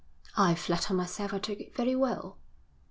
'I 0.35 0.55
flatter 0.55 0.95
myself 0.95 1.31
I 1.31 1.37
took 1.37 1.59
it 1.59 1.75
very 1.75 1.95
well.' 1.95 2.39